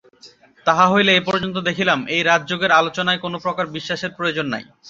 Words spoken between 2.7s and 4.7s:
আলোচনায় কোন প্রকার বিশ্বাসের প্রয়োজন নাই।